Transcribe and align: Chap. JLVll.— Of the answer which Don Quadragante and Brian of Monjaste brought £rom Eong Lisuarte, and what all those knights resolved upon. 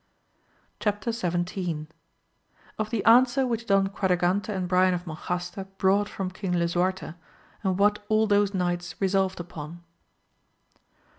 Chap. 0.79 0.99
JLVll.— 1.03 1.85
Of 2.79 2.89
the 2.89 3.05
answer 3.05 3.45
which 3.45 3.67
Don 3.67 3.85
Quadragante 3.85 4.49
and 4.49 4.67
Brian 4.67 4.95
of 4.95 5.05
Monjaste 5.05 5.67
brought 5.77 6.07
£rom 6.17 6.31
Eong 6.31 6.53
Lisuarte, 6.55 7.13
and 7.63 7.77
what 7.77 8.03
all 8.09 8.25
those 8.25 8.51
knights 8.55 8.95
resolved 8.99 9.39
upon. 9.39 9.83